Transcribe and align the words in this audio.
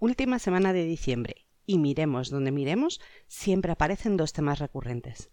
Última 0.00 0.38
semana 0.38 0.72
de 0.72 0.84
diciembre 0.84 1.48
y 1.66 1.78
miremos 1.78 2.30
donde 2.30 2.52
miremos, 2.52 3.00
siempre 3.26 3.72
aparecen 3.72 4.16
dos 4.16 4.32
temas 4.32 4.60
recurrentes. 4.60 5.28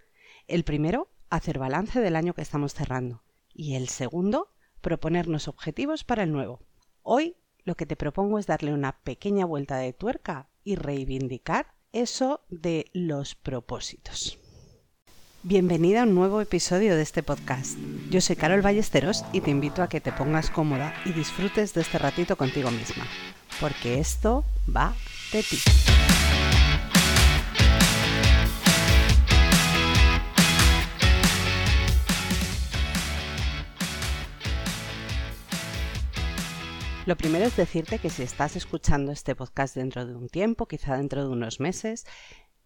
El 0.48 0.64
primero, 0.64 1.12
hacer 1.30 1.60
balance 1.60 2.02
del 2.02 2.16
año 2.16 2.34
que 2.34 2.42
estamos 2.42 2.74
cerrando. 2.74 3.24
Y 3.54 3.76
el 3.76 3.90
segundo, 3.90 4.56
proponernos 4.82 5.48
objetivos 5.48 6.04
para 6.04 6.24
el 6.24 6.32
nuevo. 6.32 6.62
Hoy 7.04 7.38
lo 7.64 7.76
que 7.76 7.86
te 7.86 7.96
propongo 7.96 8.40
es 8.40 8.48
darle 8.48 8.74
una 8.74 9.04
pequeña 9.04 9.46
vuelta 9.46 9.78
de 9.78 9.94
tuerca 9.94 10.50
y 10.64 10.76
reivindicar 10.76 11.76
eso 11.92 12.42
de 12.50 12.90
los 12.92 13.36
propósitos. 13.36 14.40
Bienvenida 15.44 16.02
a 16.02 16.04
un 16.06 16.16
nuevo 16.16 16.42
episodio 16.42 16.96
de 16.96 17.04
este 17.04 17.22
podcast. 17.22 17.78
Yo 18.10 18.20
soy 18.20 18.36
Carol 18.36 18.64
Ballesteros 18.64 19.24
y 19.32 19.42
te 19.42 19.52
invito 19.52 19.84
a 19.84 19.90
que 19.90 20.02
te 20.02 20.12
pongas 20.12 20.50
cómoda 20.50 20.96
y 21.06 21.12
disfrutes 21.12 21.76
de 21.76 21.82
este 21.82 22.00
ratito 22.00 22.36
contigo 22.36 22.72
misma, 22.72 23.06
porque 23.60 24.00
esto 24.00 24.44
va 24.74 24.94
de 25.32 25.44
ti. 25.44 25.58
Lo 37.06 37.16
primero 37.16 37.46
es 37.46 37.56
decirte 37.56 38.00
que 38.00 38.10
si 38.10 38.24
estás 38.24 38.56
escuchando 38.56 39.12
este 39.12 39.36
podcast 39.36 39.76
dentro 39.76 40.08
de 40.08 40.16
un 40.16 40.28
tiempo, 40.28 40.68
quizá 40.68 40.98
dentro 40.98 41.24
de 41.24 41.30
unos 41.30 41.60
meses, 41.60 42.08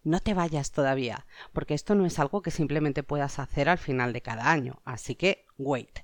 no 0.02 0.20
te 0.20 0.32
vayas 0.32 0.70
todavía, 0.70 1.26
porque 1.52 1.74
esto 1.74 1.94
no 1.94 2.06
es 2.06 2.18
algo 2.18 2.40
que 2.40 2.50
simplemente 2.50 3.02
puedas 3.02 3.38
hacer 3.38 3.68
al 3.68 3.76
final 3.76 4.14
de 4.14 4.22
cada 4.22 4.50
año, 4.50 4.80
así 4.86 5.14
que 5.14 5.44
wait. 5.58 6.00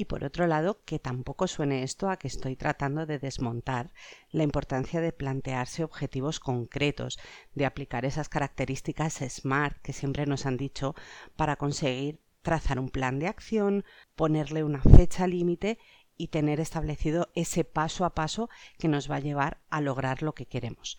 Y 0.00 0.04
por 0.04 0.22
otro 0.22 0.46
lado, 0.46 0.80
que 0.84 1.00
tampoco 1.00 1.48
suene 1.48 1.82
esto 1.82 2.08
a 2.08 2.18
que 2.18 2.28
estoy 2.28 2.54
tratando 2.54 3.04
de 3.04 3.18
desmontar 3.18 3.92
la 4.30 4.44
importancia 4.44 5.00
de 5.00 5.12
plantearse 5.12 5.82
objetivos 5.82 6.38
concretos, 6.38 7.18
de 7.56 7.66
aplicar 7.66 8.04
esas 8.04 8.28
características 8.28 9.18
SMART 9.28 9.82
que 9.82 9.92
siempre 9.92 10.24
nos 10.24 10.46
han 10.46 10.56
dicho 10.56 10.94
para 11.34 11.56
conseguir 11.56 12.20
trazar 12.42 12.78
un 12.78 12.90
plan 12.90 13.18
de 13.18 13.26
acción, 13.26 13.84
ponerle 14.14 14.62
una 14.62 14.82
fecha 14.82 15.26
límite 15.26 15.80
y 16.16 16.28
tener 16.28 16.60
establecido 16.60 17.28
ese 17.34 17.64
paso 17.64 18.04
a 18.04 18.14
paso 18.14 18.48
que 18.78 18.86
nos 18.86 19.10
va 19.10 19.16
a 19.16 19.20
llevar 19.20 19.60
a 19.68 19.80
lograr 19.80 20.22
lo 20.22 20.32
que 20.32 20.46
queremos. 20.46 20.96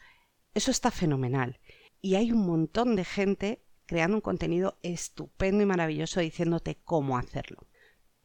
Eso 0.53 0.71
está 0.71 0.91
fenomenal. 0.91 1.61
Y 2.01 2.15
hay 2.15 2.33
un 2.33 2.45
montón 2.45 2.97
de 2.97 3.05
gente 3.05 3.63
creando 3.85 4.17
un 4.17 4.21
contenido 4.21 4.77
estupendo 4.83 5.63
y 5.63 5.65
maravilloso 5.65 6.19
diciéndote 6.19 6.81
cómo 6.83 7.17
hacerlo. 7.17 7.68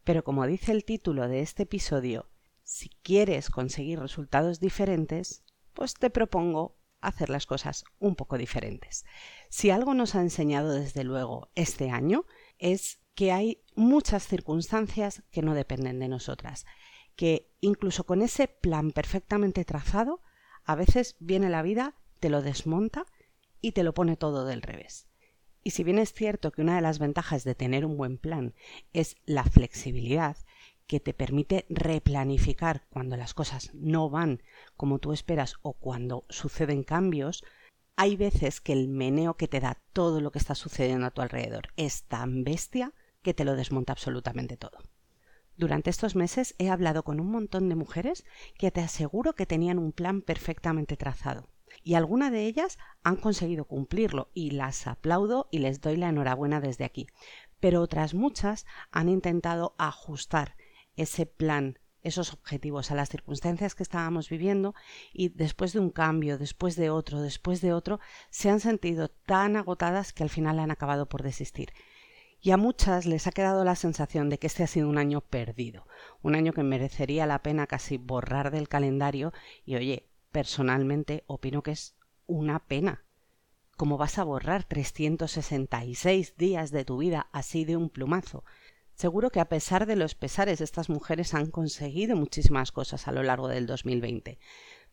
Pero 0.05 0.23
como 0.23 0.47
dice 0.47 0.73
el 0.73 0.85
título 0.85 1.29
de 1.29 1.41
este 1.41 1.65
episodio, 1.65 2.29
si 2.63 2.91
quieres 3.03 3.51
conseguir 3.51 3.99
resultados 3.99 4.61
diferentes, 4.61 5.45
pues 5.73 5.95
te 5.95 6.11
propongo 6.11 6.79
hacer 7.01 7.29
las 7.29 7.47
cosas 7.47 7.85
un 7.99 8.17
poco 8.17 8.39
diferentes. 8.39 9.05
Si 9.49 9.71
algo 9.71 9.95
nos 9.95 10.15
ha 10.15 10.21
enseñado 10.21 10.73
desde 10.73 11.05
luego 11.05 11.51
este 11.55 11.91
año 11.91 12.25
es 12.59 13.01
que 13.15 13.33
hay 13.33 13.63
muchas 13.75 14.27
circunstancias 14.27 15.23
que 15.31 15.43
no 15.43 15.55
dependen 15.55 15.99
de 15.99 16.09
nosotras, 16.09 16.65
que 17.17 17.53
incluso 17.61 18.05
con 18.05 18.23
ese 18.23 18.49
plan 18.49 18.91
perfectamente 18.91 19.65
trazado, 19.65 20.21
a 20.65 20.75
veces 20.75 21.17
viene 21.21 21.51
la 21.51 21.63
vida, 21.63 21.95
te 22.21 22.31
lo 22.31 22.43
desmonta 22.43 23.07
y 23.61 23.73
te 23.73 23.85
lo 23.85 23.95
pone 23.95 24.17
todo 24.17 24.45
del 24.47 24.63
revés. 24.63 25.07
Y 25.65 25.71
si 25.71 25.83
bien 25.83 25.99
es 25.99 26.13
cierto 26.13 26.53
que 26.53 26.61
una 26.61 26.77
de 26.77 26.83
las 26.83 26.99
ventajas 26.99 27.43
de 27.43 27.55
tener 27.55 27.87
un 27.87 27.97
buen 27.97 28.19
plan 28.19 28.55
es 28.93 29.17
la 29.25 29.45
flexibilidad, 29.45 30.37
que 30.87 31.01
te 31.01 31.15
permite 31.15 31.65
replanificar 31.71 32.85
cuando 32.91 33.17
las 33.17 33.33
cosas 33.33 33.71
no 33.75 34.11
van 34.11 34.43
como 34.77 34.99
tú 34.99 35.13
esperas 35.13 35.55
o 35.63 35.73
cuando 35.73 36.27
suceden 36.29 36.85
cambios, 36.85 37.43
hay 37.97 38.17
veces 38.17 38.61
que 38.61 38.73
el 38.73 38.89
meneo 38.89 39.39
que 39.39 39.49
te 39.49 39.61
da 39.61 39.79
todo 39.93 40.21
lo 40.21 40.31
que 40.31 40.39
está 40.39 40.55
sucediendo 40.55 41.07
a 41.07 41.11
tu 41.11 41.23
alrededor 41.23 41.69
es 41.77 42.05
tan 42.05 42.45
bestia 42.45 42.93
que 43.23 43.35
te 43.35 43.45
lo 43.45 43.57
desmonta 43.57 43.93
absolutamente 43.93 44.57
todo. 44.57 44.79
Durante 45.57 45.89
estos 45.89 46.17
meses 46.17 46.55
he 46.59 46.69
hablado 46.69 47.05
con 47.05 47.21
un 47.21 47.31
montón 47.31 47.69
de 47.69 47.77
mujeres 47.77 48.27
que 48.59 48.71
te 48.71 48.81
aseguro 48.81 49.35
que 49.35 49.47
tenían 49.47 49.79
un 49.79 49.93
plan 49.93 50.21
perfectamente 50.21 50.97
trazado. 50.97 51.49
Y 51.83 51.95
algunas 51.95 52.31
de 52.31 52.47
ellas 52.47 52.79
han 53.03 53.17
conseguido 53.17 53.65
cumplirlo 53.65 54.31
y 54.35 54.51
las 54.51 54.87
aplaudo 54.87 55.49
y 55.51 55.59
les 55.59 55.81
doy 55.81 55.97
la 55.97 56.09
enhorabuena 56.09 56.61
desde 56.61 56.85
aquí. 56.85 57.07
Pero 57.61 57.81
otras 57.83 58.15
muchas 58.15 58.67
han 58.91 59.09
intentado 59.09 59.75
ajustar 59.79 60.57
ese 60.97 61.27
plan, 61.27 61.79
esos 62.03 62.33
objetivos 62.33 62.91
a 62.91 62.95
las 62.95 63.09
circunstancias 63.09 63.75
que 63.75 63.83
estábamos 63.83 64.29
viviendo 64.29 64.75
y 65.13 65.31
después 65.31 65.73
de 65.73 65.81
un 65.81 65.91
cambio, 65.91 66.39
después 66.39 66.77
de 66.77 66.91
otro, 66.91 67.21
después 67.21 67.61
de 67.61 67.73
otro, 67.73 68.01
se 68.31 68.51
han 68.51 68.61
sentido 68.61 69.09
tan 69.09 69.57
agotadas 69.57 70.13
que 70.13 70.23
al 70.23 70.31
final 70.31 70.59
han 70.59 70.71
acabado 70.71 71.09
por 71.09 71.23
desistir 71.23 71.73
y 72.45 72.51
a 72.51 72.59
muchas 72.59 73.07
les 73.07 73.27
ha 73.27 73.33
quedado 73.33 73.65
la 73.65 73.75
sensación 73.75 74.29
de 74.29 74.39
que 74.39 74.49
este 74.49 74.63
ha 74.63 74.67
sido 74.67 74.87
un 74.91 74.99
año 74.99 75.23
perdido, 75.23 75.87
un 76.21 76.35
año 76.35 76.53
que 76.53 76.63
merecería 76.63 77.25
la 77.25 77.43
pena 77.43 77.67
casi 77.67 77.97
borrar 77.97 78.51
del 78.51 78.69
calendario 78.69 79.33
y 79.65 79.77
oye, 79.77 80.11
personalmente 80.35 81.23
opino 81.29 81.63
que 81.63 81.71
es 81.71 81.95
una 82.27 82.67
pena. 82.67 83.05
¿Cómo 83.77 83.99
vas 83.99 84.19
a 84.19 84.25
borrar 84.25 84.65
366 84.65 86.37
días 86.37 86.73
de 86.73 86.85
tu 86.85 86.99
vida 86.99 87.29
así 87.31 87.65
de 87.65 87.77
un 87.77 87.89
plumazo? 87.89 88.43
Seguro 88.97 89.31
que 89.31 89.39
a 89.39 89.49
pesar 89.49 89.87
de 89.87 89.95
los 89.95 90.17
pesares 90.17 90.61
estas 90.61 90.89
mujeres 90.89 91.35
han 91.35 91.53
conseguido 91.53 92.17
muchísimas 92.17 92.73
cosas 92.73 93.07
a 93.07 93.13
lo 93.13 93.23
largo 93.23 93.47
del 93.47 93.67
2020, 93.67 94.41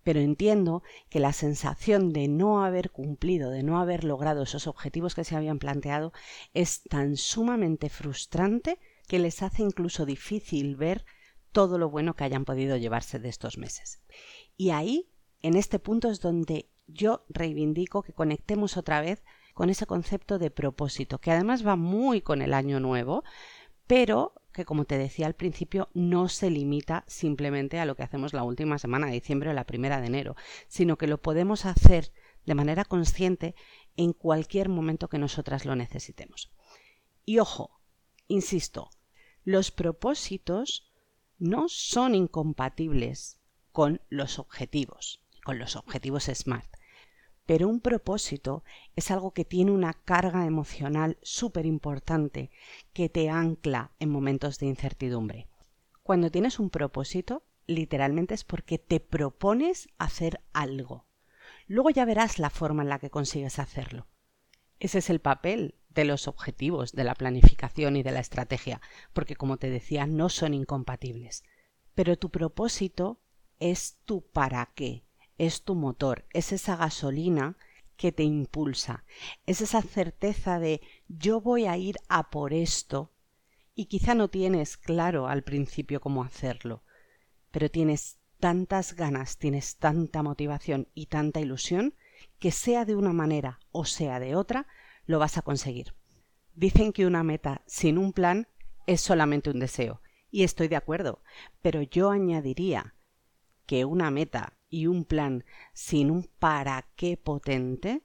pero 0.03 0.19
entiendo 0.19 0.83
que 1.09 1.19
la 1.19 1.33
sensación 1.33 2.13
de 2.13 2.27
no 2.27 2.63
haber 2.63 2.91
cumplido, 2.91 3.49
de 3.49 3.63
no 3.63 3.79
haber 3.79 4.03
logrado 4.03 4.43
esos 4.43 4.67
objetivos 4.67 5.15
que 5.15 5.23
se 5.23 5.35
habían 5.35 5.57
planteado, 5.57 6.13
es 6.53 6.83
tan 6.83 7.17
sumamente 7.17 7.89
frustrante 7.89 8.77
que 9.07 9.17
les 9.17 9.41
hace 9.41 9.63
incluso 9.63 10.05
difícil 10.05 10.75
ver 10.75 11.03
todo 11.51 11.79
lo 11.79 11.89
bueno 11.89 12.15
que 12.15 12.25
hayan 12.25 12.45
podido 12.45 12.77
llevarse 12.77 13.17
de 13.17 13.29
estos 13.29 13.57
meses. 13.57 14.03
Y 14.55 14.69
ahí, 14.69 15.10
en 15.41 15.55
este 15.55 15.79
punto, 15.79 16.09
es 16.09 16.21
donde 16.21 16.69
yo 16.87 17.25
reivindico 17.29 18.03
que 18.03 18.13
conectemos 18.13 18.77
otra 18.77 19.01
vez 19.01 19.23
con 19.53 19.69
ese 19.69 19.85
concepto 19.85 20.39
de 20.39 20.51
propósito, 20.51 21.19
que 21.19 21.31
además 21.31 21.65
va 21.65 21.75
muy 21.75 22.21
con 22.21 22.41
el 22.41 22.53
año 22.53 22.79
nuevo, 22.79 23.23
pero 23.87 24.33
que 24.53 24.65
como 24.65 24.85
te 24.85 24.97
decía 24.97 25.27
al 25.27 25.35
principio 25.35 25.89
no 25.93 26.27
se 26.27 26.49
limita 26.49 27.03
simplemente 27.07 27.79
a 27.79 27.85
lo 27.85 27.95
que 27.95 28.03
hacemos 28.03 28.33
la 28.33 28.43
última 28.43 28.77
semana 28.77 29.07
de 29.07 29.13
diciembre 29.13 29.49
o 29.49 29.53
la 29.53 29.65
primera 29.65 30.01
de 30.01 30.07
enero, 30.07 30.35
sino 30.67 30.97
que 30.97 31.07
lo 31.07 31.21
podemos 31.21 31.65
hacer 31.65 32.11
de 32.45 32.55
manera 32.55 32.85
consciente 32.85 33.55
en 33.95 34.13
cualquier 34.13 34.69
momento 34.69 35.09
que 35.09 35.19
nosotras 35.19 35.65
lo 35.65 35.75
necesitemos. 35.75 36.51
Y 37.25 37.39
ojo, 37.39 37.79
insisto, 38.27 38.89
los 39.43 39.71
propósitos 39.71 40.91
no 41.37 41.69
son 41.69 42.15
incompatibles 42.15 43.39
con 43.71 44.01
los 44.09 44.37
objetivos, 44.37 45.23
con 45.43 45.59
los 45.59 45.75
objetivos 45.75 46.25
SMART. 46.25 46.77
Pero 47.45 47.67
un 47.67 47.81
propósito 47.81 48.63
es 48.95 49.11
algo 49.11 49.31
que 49.31 49.45
tiene 49.45 49.71
una 49.71 49.93
carga 49.93 50.45
emocional 50.45 51.17
súper 51.21 51.65
importante 51.65 52.51
que 52.93 53.09
te 53.09 53.29
ancla 53.29 53.91
en 53.99 54.09
momentos 54.09 54.59
de 54.59 54.67
incertidumbre. 54.67 55.47
Cuando 56.03 56.31
tienes 56.31 56.59
un 56.59 56.69
propósito, 56.69 57.43
literalmente 57.67 58.33
es 58.33 58.43
porque 58.43 58.77
te 58.77 58.99
propones 58.99 59.89
hacer 59.97 60.41
algo. 60.53 61.05
Luego 61.67 61.89
ya 61.89 62.05
verás 62.05 62.39
la 62.39 62.49
forma 62.49 62.83
en 62.83 62.89
la 62.89 62.99
que 62.99 63.09
consigues 63.09 63.59
hacerlo. 63.59 64.07
Ese 64.79 64.99
es 64.99 65.09
el 65.09 65.19
papel 65.19 65.75
de 65.89 66.05
los 66.05 66.27
objetivos, 66.27 66.93
de 66.93 67.03
la 67.03 67.15
planificación 67.15 67.95
y 67.97 68.03
de 68.03 68.11
la 68.11 68.19
estrategia, 68.19 68.81
porque 69.13 69.35
como 69.35 69.57
te 69.57 69.69
decía, 69.69 70.07
no 70.07 70.29
son 70.29 70.53
incompatibles. 70.53 71.43
Pero 71.93 72.17
tu 72.17 72.29
propósito 72.29 73.19
es 73.59 73.99
tu 74.05 74.25
para 74.25 74.71
qué, 74.73 75.03
es 75.41 75.63
tu 75.63 75.73
motor, 75.73 76.27
es 76.33 76.51
esa 76.51 76.75
gasolina 76.75 77.57
que 77.97 78.11
te 78.11 78.21
impulsa, 78.21 79.05
es 79.47 79.61
esa 79.61 79.81
certeza 79.81 80.59
de 80.59 80.81
yo 81.07 81.41
voy 81.41 81.65
a 81.65 81.77
ir 81.77 81.95
a 82.09 82.29
por 82.29 82.53
esto 82.53 83.11
y 83.73 83.85
quizá 83.85 84.13
no 84.13 84.27
tienes 84.27 84.77
claro 84.77 85.27
al 85.27 85.41
principio 85.41 85.99
cómo 85.99 86.23
hacerlo, 86.23 86.83
pero 87.49 87.71
tienes 87.71 88.19
tantas 88.39 88.93
ganas, 88.93 89.39
tienes 89.39 89.77
tanta 89.77 90.21
motivación 90.21 90.89
y 90.93 91.07
tanta 91.07 91.39
ilusión 91.39 91.95
que 92.37 92.51
sea 92.51 92.85
de 92.85 92.95
una 92.95 93.11
manera 93.11 93.59
o 93.71 93.85
sea 93.85 94.19
de 94.19 94.35
otra, 94.35 94.67
lo 95.07 95.17
vas 95.17 95.39
a 95.39 95.41
conseguir. 95.41 95.95
Dicen 96.53 96.93
que 96.93 97.07
una 97.07 97.23
meta 97.23 97.63
sin 97.65 97.97
un 97.97 98.13
plan 98.13 98.47
es 98.85 99.01
solamente 99.01 99.49
un 99.49 99.59
deseo, 99.59 100.01
y 100.29 100.43
estoy 100.43 100.67
de 100.67 100.75
acuerdo, 100.75 101.23
pero 101.63 101.81
yo 101.81 102.11
añadiría 102.11 102.93
que 103.65 103.85
una 103.85 104.11
meta 104.11 104.53
y 104.71 104.87
un 104.87 105.05
plan 105.05 105.45
sin 105.73 106.09
un 106.09 106.23
para 106.39 106.87
qué 106.95 107.17
potente, 107.17 108.01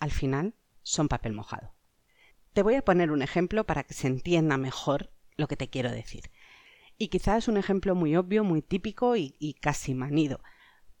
al 0.00 0.10
final 0.10 0.54
son 0.82 1.06
papel 1.06 1.32
mojado. 1.32 1.74
Te 2.52 2.62
voy 2.62 2.74
a 2.74 2.84
poner 2.84 3.12
un 3.12 3.22
ejemplo 3.22 3.64
para 3.64 3.84
que 3.84 3.94
se 3.94 4.08
entienda 4.08 4.56
mejor 4.56 5.12
lo 5.36 5.46
que 5.46 5.56
te 5.56 5.68
quiero 5.68 5.92
decir. 5.92 6.30
Y 6.98 7.08
quizás 7.08 7.44
es 7.44 7.48
un 7.48 7.58
ejemplo 7.58 7.94
muy 7.94 8.16
obvio, 8.16 8.42
muy 8.42 8.62
típico 8.62 9.14
y, 9.16 9.56
casi 9.60 9.94
manido, 9.94 10.40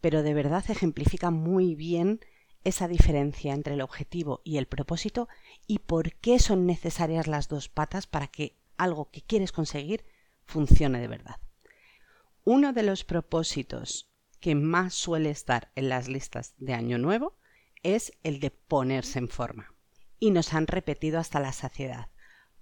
pero 0.02 0.22
de 0.22 0.34
verdad 0.34 0.62
ejemplifica 0.68 1.30
muy 1.30 1.74
bien 1.74 2.20
esa 2.64 2.86
diferencia 2.86 3.54
entre 3.54 3.74
el 3.74 3.80
objetivo 3.80 4.42
y 4.44 4.58
el 4.58 4.66
propósito 4.66 5.28
y 5.66 5.78
por 5.78 6.12
qué 6.16 6.38
son 6.38 6.66
necesarias 6.66 7.26
las 7.26 7.48
dos 7.48 7.70
patas 7.70 8.06
para 8.06 8.26
que 8.26 8.58
algo 8.76 9.10
que 9.10 9.22
quieres 9.22 9.52
conseguir 9.52 10.04
funcione 10.44 11.00
de 11.00 11.08
verdad. 11.08 11.36
Uno 12.44 12.74
de 12.74 12.82
los 12.82 13.04
propósitos 13.04 14.10
que 14.46 14.54
más 14.54 14.94
suele 14.94 15.30
estar 15.30 15.72
en 15.74 15.88
las 15.88 16.06
listas 16.06 16.54
de 16.58 16.72
Año 16.72 16.98
Nuevo 16.98 17.36
es 17.82 18.12
el 18.22 18.38
de 18.38 18.52
ponerse 18.52 19.18
en 19.18 19.28
forma. 19.28 19.74
Y 20.20 20.30
nos 20.30 20.54
han 20.54 20.68
repetido 20.68 21.18
hasta 21.18 21.40
la 21.40 21.52
saciedad. 21.52 22.10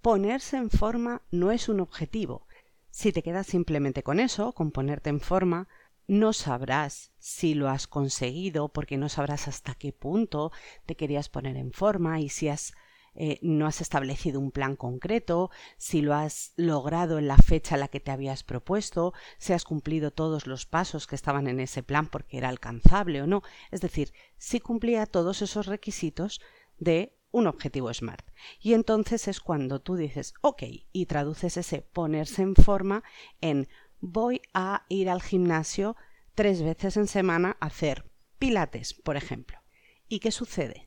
Ponerse 0.00 0.56
en 0.56 0.70
forma 0.70 1.20
no 1.31 1.52
es 1.52 1.69
un 1.69 1.81
objetivo. 1.81 2.46
Si 2.90 3.12
te 3.12 3.22
quedas 3.22 3.48
simplemente 3.48 4.02
con 4.02 4.19
eso, 4.19 4.52
con 4.52 4.70
ponerte 4.70 5.10
en 5.10 5.20
forma, 5.20 5.69
no 6.06 6.32
sabrás 6.32 7.12
si 7.19 7.52
lo 7.52 7.69
has 7.69 7.86
conseguido 7.86 8.70
porque 8.70 8.96
no 8.96 9.10
sabrás 9.10 9.46
hasta 9.46 9.75
qué 9.75 9.92
punto 9.92 10.52
te 10.86 10.96
querías 10.96 11.28
poner 11.28 11.58
en 11.58 11.75
forma 11.75 12.19
y 12.19 12.31
si 12.31 12.48
has 12.48 12.72
eh, 13.14 13.38
no 13.43 13.66
has 13.66 13.81
establecido 13.81 14.40
un 14.40 14.50
plan 14.50 14.76
concreto, 14.76 15.50
si 15.76 16.02
lo 16.02 16.14
has 16.14 16.52
logrado 16.56 17.19
en 17.19 17.28
la 17.28 17.37
fecha 17.37 17.76
en 17.76 17.81
la 17.81 17.88
que 17.88 18.00
te 18.00 18.11
habías 18.11 18.43
propuesto, 18.43 19.12
si 19.38 19.52
has 19.52 19.64
cumplido 19.64 20.11
todos 20.11 20.46
los 20.46 20.66
pasos 20.66 21.06
que 21.06 21.14
estaban 21.14 21.46
en 21.46 21.61
ese 21.61 21.82
plan 21.82 22.08
porque 22.08 22.38
era 22.38 22.49
alcanzable 22.49 23.22
o 23.22 23.26
no. 23.26 23.43
Es 23.70 23.81
decir, 23.81 24.12
si 24.37 24.61
cumplía 24.61 25.06
todos 25.06 25.43
esos 25.43 25.66
requisitos 25.66 26.40
de 26.78 27.16
un 27.31 27.49
objetivo 27.49 27.93
SMART. 27.93 28.25
Y 28.61 28.75
entonces 28.75 29.26
es 29.26 29.40
cuando 29.40 29.81
tú 29.81 29.96
dices, 29.96 30.34
ok, 30.40 30.62
y 30.93 31.06
traduces 31.06 31.56
ese 31.56 31.82
ponerse 31.82 32.43
en 32.43 32.55
forma 32.55 33.02
en 33.40 33.69
voy 34.00 34.40
a 34.52 34.84
ir 34.88 35.10
al 35.10 35.20
gimnasio 35.20 35.96
tres 36.34 36.62
veces 36.62 36.96
en 36.96 37.08
semana 37.08 37.56
a 37.60 37.67
hacer 37.67 38.10
pilates, 38.38 38.94
por 38.94 39.17
ejemplo. 39.17 39.58
¿Y 40.08 40.20
qué 40.20 40.31
sucede? 40.31 40.83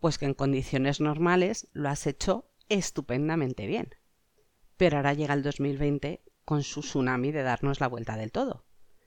Pues 0.00 0.18
que 0.18 0.26
en 0.26 0.34
condiciones 0.34 1.00
normales 1.00 1.68
lo 1.72 1.88
has 1.88 2.06
hecho 2.06 2.50
estupendamente 2.68 3.66
bien. 3.66 3.94
Pero 4.76 4.96
ahora 4.98 5.14
llega 5.14 5.34
el 5.34 5.42
2020 5.42 6.22
con 6.44 6.62
su 6.62 6.80
tsunami 6.80 7.32
de 7.32 7.42
darnos 7.42 7.80
la 7.80 7.88
vuelta 7.88 8.16
del 8.16 8.32
todo. 8.32 8.66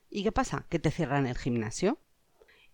¿Y 0.09 0.23
qué 0.23 0.31
pasa? 0.31 0.65
Que 0.69 0.79
te 0.79 0.91
cierran 0.91 1.27
el 1.27 1.37
gimnasio. 1.37 1.99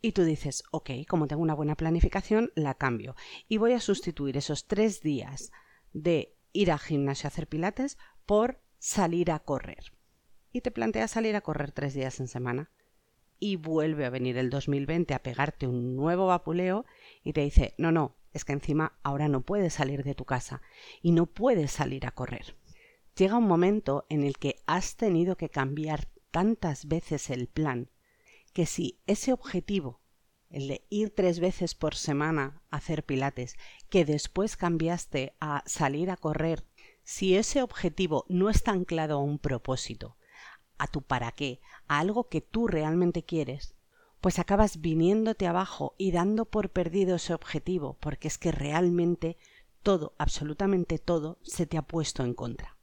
Y 0.01 0.11
tú 0.13 0.23
dices, 0.23 0.63
ok, 0.71 0.91
como 1.07 1.27
tengo 1.27 1.41
una 1.41 1.53
buena 1.53 1.75
planificación, 1.75 2.51
la 2.55 2.75
cambio. 2.75 3.15
Y 3.47 3.57
voy 3.57 3.73
a 3.73 3.79
sustituir 3.79 4.37
esos 4.37 4.67
tres 4.67 5.01
días 5.01 5.51
de 5.93 6.35
ir 6.53 6.71
al 6.71 6.79
gimnasio 6.79 7.27
a 7.27 7.29
hacer 7.29 7.47
pilates 7.47 7.97
por 8.25 8.61
salir 8.77 9.31
a 9.31 9.39
correr 9.39 9.95
y 10.55 10.61
te 10.61 10.71
planteas 10.71 11.11
salir 11.11 11.35
a 11.35 11.41
correr 11.41 11.73
tres 11.73 11.93
días 11.93 12.21
en 12.21 12.29
semana. 12.29 12.71
Y 13.39 13.57
vuelve 13.57 14.05
a 14.05 14.09
venir 14.09 14.37
el 14.37 14.49
2020 14.49 15.13
a 15.13 15.21
pegarte 15.21 15.67
un 15.67 15.95
nuevo 15.95 16.27
vapuleo 16.27 16.85
y 17.23 17.33
te 17.33 17.41
dice, 17.41 17.73
no, 17.77 17.91
no, 17.91 18.15
es 18.33 18.45
que 18.45 18.53
encima 18.53 18.97
ahora 19.03 19.27
no 19.27 19.41
puedes 19.41 19.73
salir 19.73 20.03
de 20.03 20.15
tu 20.15 20.25
casa 20.25 20.61
y 21.01 21.11
no 21.11 21.25
puedes 21.25 21.71
salir 21.71 22.05
a 22.05 22.11
correr. 22.11 22.55
Llega 23.15 23.37
un 23.37 23.47
momento 23.47 24.05
en 24.09 24.23
el 24.23 24.37
que 24.37 24.57
has 24.65 24.97
tenido 24.97 25.37
que 25.37 25.49
cambiar 25.49 26.09
tantas 26.31 26.87
veces 26.87 27.29
el 27.29 27.47
plan 27.47 27.89
que 28.51 28.65
si 28.65 28.99
ese 29.05 29.33
objetivo, 29.33 30.01
el 30.49 30.67
de 30.67 30.85
ir 30.89 31.13
tres 31.13 31.39
veces 31.39 31.75
por 31.75 31.95
semana 31.95 32.61
a 32.71 32.77
hacer 32.77 33.05
pilates, 33.05 33.57
que 33.89 34.05
después 34.05 34.57
cambiaste 34.57 35.33
a 35.39 35.63
salir 35.65 36.09
a 36.09 36.17
correr, 36.17 36.65
si 37.03 37.35
ese 37.35 37.61
objetivo 37.61 38.25
no 38.29 38.49
está 38.49 38.71
anclado 38.71 39.15
a 39.15 39.23
un 39.23 39.39
propósito, 39.39 40.17
a 40.77 40.87
tu 40.87 41.01
para 41.01 41.31
qué, 41.31 41.59
a 41.87 41.99
algo 41.99 42.29
que 42.29 42.41
tú 42.41 42.67
realmente 42.67 43.23
quieres, 43.23 43.75
pues 44.21 44.39
acabas 44.39 44.81
viniéndote 44.81 45.47
abajo 45.47 45.93
y 45.97 46.11
dando 46.11 46.45
por 46.45 46.71
perdido 46.71 47.17
ese 47.17 47.33
objetivo, 47.33 47.97
porque 47.99 48.27
es 48.27 48.37
que 48.37 48.51
realmente 48.51 49.37
todo, 49.83 50.15
absolutamente 50.17 50.97
todo, 50.97 51.37
se 51.43 51.67
te 51.67 51.77
ha 51.77 51.83
puesto 51.83 52.23
en 52.23 52.33
contra. 52.33 52.75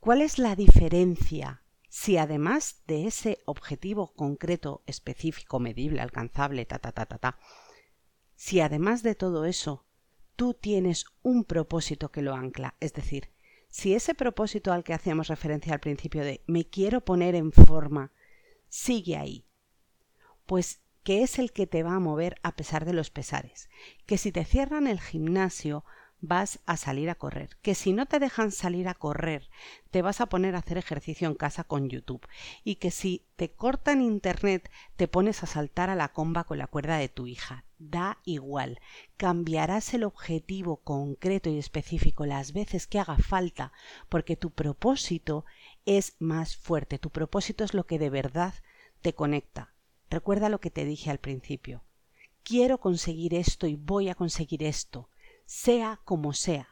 ¿Cuál 0.00 0.20
es 0.20 0.38
la 0.38 0.56
diferencia 0.56 1.62
si 1.88 2.16
además 2.16 2.82
de 2.86 3.06
ese 3.06 3.38
objetivo 3.44 4.14
concreto, 4.14 4.82
específico, 4.86 5.60
medible, 5.60 6.00
alcanzable, 6.00 6.64
ta, 6.64 6.78
ta, 6.78 6.92
ta, 6.92 7.06
ta, 7.06 7.18
ta, 7.18 7.38
si 8.34 8.60
además 8.60 9.02
de 9.02 9.14
todo 9.14 9.44
eso 9.44 9.84
tú 10.36 10.54
tienes 10.54 11.04
un 11.22 11.44
propósito 11.44 12.10
que 12.10 12.22
lo 12.22 12.34
ancla, 12.34 12.74
es 12.80 12.92
decir, 12.94 13.30
si 13.72 13.94
ese 13.94 14.14
propósito 14.14 14.70
al 14.70 14.84
que 14.84 14.92
hacíamos 14.92 15.28
referencia 15.28 15.72
al 15.72 15.80
principio 15.80 16.22
de 16.22 16.42
me 16.46 16.66
quiero 16.66 17.00
poner 17.00 17.34
en 17.34 17.52
forma 17.52 18.12
sigue 18.68 19.16
ahí, 19.16 19.46
pues 20.44 20.82
que 21.02 21.22
es 21.22 21.38
el 21.38 21.52
que 21.52 21.66
te 21.66 21.82
va 21.82 21.94
a 21.94 21.98
mover 21.98 22.36
a 22.42 22.54
pesar 22.54 22.84
de 22.84 22.92
los 22.92 23.08
pesares, 23.08 23.70
que 24.04 24.18
si 24.18 24.30
te 24.30 24.44
cierran 24.44 24.86
el 24.86 25.00
gimnasio 25.00 25.84
vas 26.20 26.60
a 26.66 26.76
salir 26.76 27.08
a 27.08 27.14
correr, 27.14 27.56
que 27.62 27.74
si 27.74 27.94
no 27.94 28.04
te 28.04 28.18
dejan 28.18 28.52
salir 28.52 28.88
a 28.88 28.94
correr, 28.94 29.48
te 29.90 30.02
vas 30.02 30.20
a 30.20 30.26
poner 30.26 30.54
a 30.54 30.58
hacer 30.58 30.76
ejercicio 30.76 31.26
en 31.26 31.34
casa 31.34 31.64
con 31.64 31.88
YouTube. 31.88 32.28
Y 32.62 32.76
que 32.76 32.90
si 32.90 33.24
te 33.36 33.52
cortan 33.52 34.02
internet, 34.02 34.70
te 34.96 35.08
pones 35.08 35.42
a 35.42 35.46
saltar 35.46 35.88
a 35.88 35.96
la 35.96 36.12
comba 36.12 36.44
con 36.44 36.58
la 36.58 36.68
cuerda 36.68 36.98
de 36.98 37.08
tu 37.08 37.26
hija. 37.26 37.64
Da 37.84 38.18
igual, 38.24 38.78
cambiarás 39.16 39.92
el 39.92 40.04
objetivo 40.04 40.76
concreto 40.76 41.50
y 41.50 41.58
específico 41.58 42.26
las 42.26 42.52
veces 42.52 42.86
que 42.86 43.00
haga 43.00 43.18
falta, 43.18 43.72
porque 44.08 44.36
tu 44.36 44.50
propósito 44.50 45.44
es 45.84 46.14
más 46.20 46.56
fuerte, 46.56 46.98
tu 46.98 47.10
propósito 47.10 47.64
es 47.64 47.74
lo 47.74 47.84
que 47.84 47.98
de 47.98 48.08
verdad 48.08 48.54
te 49.00 49.14
conecta. 49.14 49.74
Recuerda 50.10 50.48
lo 50.48 50.60
que 50.60 50.70
te 50.70 50.84
dije 50.84 51.10
al 51.10 51.18
principio. 51.18 51.82
Quiero 52.44 52.78
conseguir 52.78 53.34
esto 53.34 53.66
y 53.66 53.74
voy 53.74 54.08
a 54.08 54.14
conseguir 54.14 54.62
esto 54.62 55.08
sea 55.44 56.00
como 56.04 56.32
sea. 56.32 56.68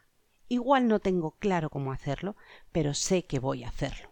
Igual 0.49 0.89
no 0.89 1.01
tengo 1.01 1.33
claro 1.33 1.71
cómo 1.71 1.93
hacerlo, 1.93 2.37
pero 2.73 2.95
sé 2.95 3.25
que 3.25 3.39
voy 3.39 3.65
a 3.65 3.69
hacerlo. 3.69 4.11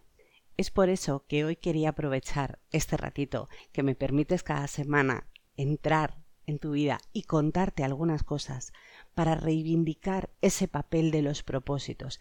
Es 0.56 0.71
por 0.71 0.89
eso 0.89 1.25
que 1.29 1.44
hoy 1.44 1.56
quería 1.56 1.91
aprovechar 1.91 2.59
este 2.71 2.97
ratito 2.97 3.49
que 3.73 3.83
me 3.83 3.94
permites 3.94 4.43
cada 4.43 4.67
semana 4.67 5.29
entrar 5.56 6.19
en 6.49 6.59
tu 6.59 6.73
vida 6.73 7.00
y 7.12 7.23
contarte 7.23 7.85
algunas 7.85 8.23
cosas 8.23 8.73
para 9.15 9.35
reivindicar 9.35 10.31
ese 10.41 10.67
papel 10.69 11.11
de 11.11 11.23
los 11.23 11.43
propósitos 11.43 12.21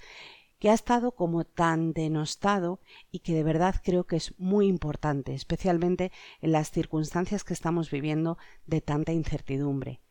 que 0.60 0.70
ha 0.70 0.74
estado 0.74 1.12
como 1.12 1.44
tan 1.46 1.94
denostado 1.94 2.82
y 3.12 3.20
que 3.20 3.34
de 3.34 3.44
verdad 3.44 3.76
creo 3.84 4.06
que 4.06 4.16
es 4.16 4.34
muy 4.40 4.68
importante, 4.68 5.34
especialmente 5.34 6.12
en 6.42 6.52
las 6.52 6.72
circunstancias 6.72 7.44
que 7.44 7.54
estamos 7.54 7.92
viviendo 7.92 8.38
de 8.66 8.82
tanta 8.82 9.12
incertidumbre. 9.12 10.02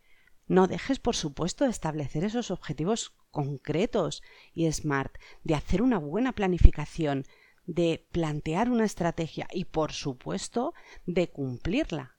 No 0.46 0.68
dejes, 0.68 1.00
por 1.00 1.16
supuesto, 1.16 1.64
de 1.64 1.70
establecer 1.70 2.22
esos 2.22 2.52
objetivos 2.52 3.16
concretos 3.32 4.22
y 4.54 4.70
smart, 4.70 5.16
de 5.42 5.56
hacer 5.56 5.82
una 5.82 5.98
buena 5.98 6.32
planificación, 6.32 7.24
de 7.66 8.06
plantear 8.12 8.70
una 8.70 8.84
estrategia 8.84 9.48
y, 9.52 9.64
por 9.64 9.92
supuesto, 9.92 10.72
de 11.04 11.28
cumplirla. 11.28 12.15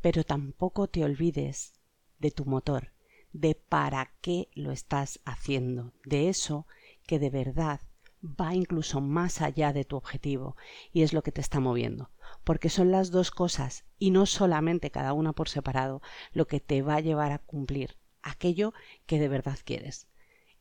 Pero 0.00 0.24
tampoco 0.24 0.88
te 0.88 1.04
olvides 1.04 1.74
de 2.18 2.30
tu 2.30 2.44
motor, 2.44 2.92
de 3.32 3.54
para 3.54 4.12
qué 4.20 4.48
lo 4.54 4.72
estás 4.72 5.20
haciendo, 5.24 5.92
de 6.04 6.28
eso 6.28 6.66
que 7.06 7.18
de 7.18 7.30
verdad 7.30 7.80
va 8.22 8.54
incluso 8.54 9.00
más 9.00 9.40
allá 9.40 9.72
de 9.72 9.84
tu 9.84 9.96
objetivo 9.96 10.56
y 10.92 11.02
es 11.02 11.12
lo 11.12 11.22
que 11.22 11.32
te 11.32 11.40
está 11.40 11.60
moviendo, 11.60 12.10
porque 12.44 12.68
son 12.68 12.90
las 12.90 13.10
dos 13.10 13.30
cosas 13.30 13.84
y 13.98 14.10
no 14.10 14.26
solamente 14.26 14.90
cada 14.90 15.12
una 15.12 15.32
por 15.32 15.48
separado 15.48 16.02
lo 16.32 16.46
que 16.46 16.60
te 16.60 16.82
va 16.82 16.96
a 16.96 17.00
llevar 17.00 17.32
a 17.32 17.38
cumplir 17.38 17.96
aquello 18.22 18.74
que 19.06 19.18
de 19.18 19.28
verdad 19.28 19.58
quieres. 19.64 20.06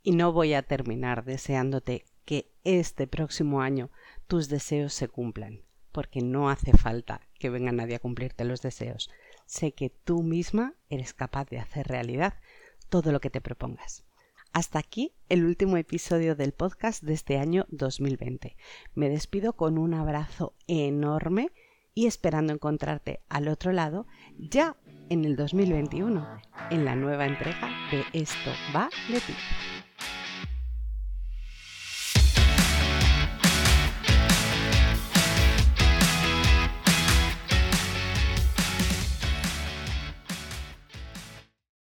Y 0.01 0.11
no 0.11 0.31
voy 0.31 0.53
a 0.53 0.63
terminar 0.63 1.25
deseándote 1.25 2.05
que 2.23 2.51
este 2.63 3.07
próximo 3.07 3.61
año 3.61 3.89
tus 4.27 4.47
deseos 4.47 4.93
se 4.93 5.09
cumplan, 5.09 5.63
porque 5.91 6.21
no 6.21 6.49
hace 6.49 6.71
falta 6.71 7.27
que 7.37 7.49
venga 7.49 7.71
nadie 7.71 7.95
a 7.95 7.99
cumplirte 7.99 8.45
los 8.45 8.61
deseos. 8.61 9.09
Sé 9.49 9.71
que 9.71 9.89
tú 9.89 10.21
misma 10.21 10.75
eres 10.89 11.15
capaz 11.15 11.49
de 11.49 11.57
hacer 11.57 11.87
realidad 11.87 12.35
todo 12.87 13.11
lo 13.11 13.19
que 13.19 13.31
te 13.31 13.41
propongas. 13.41 14.05
Hasta 14.53 14.77
aquí 14.77 15.15
el 15.27 15.43
último 15.43 15.77
episodio 15.77 16.35
del 16.35 16.51
podcast 16.51 17.01
de 17.01 17.13
este 17.15 17.39
año 17.39 17.65
2020. 17.69 18.55
Me 18.93 19.09
despido 19.09 19.53
con 19.53 19.79
un 19.79 19.95
abrazo 19.95 20.53
enorme 20.67 21.51
y 21.95 22.05
esperando 22.05 22.53
encontrarte 22.53 23.21
al 23.27 23.47
otro 23.47 23.71
lado 23.71 24.05
ya 24.37 24.77
en 25.09 25.25
el 25.25 25.35
2021, 25.35 26.41
en 26.69 26.85
la 26.85 26.95
nueva 26.95 27.25
entrega 27.25 27.71
de 27.89 28.03
Esto 28.13 28.51
va 28.75 28.91
de 29.11 29.19
ti. 29.19 29.33